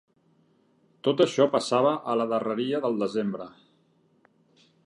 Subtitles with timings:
[1.07, 3.51] Tot això passava a la darreria del desembre